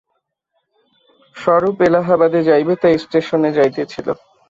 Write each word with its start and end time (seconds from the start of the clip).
স্বরূপ 1.35 1.77
এলাবাহাদে 1.87 2.41
যাইবে, 2.49 2.73
তাই 2.81 2.95
স্টেশনে 3.03 3.49
যাইতেছিল। 3.57 4.07